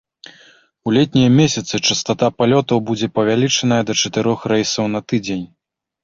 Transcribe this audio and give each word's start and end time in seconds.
У 0.87 0.91
летнія 0.97 1.33
месяцы 1.41 1.75
частата 1.87 2.29
палётаў 2.39 2.81
будзе 2.87 3.07
павялічаная 3.17 3.79
да 3.89 3.93
чатырох 4.05 4.39
рэйсаў 4.53 4.89
на 4.95 4.99
тыдзень. 5.13 5.45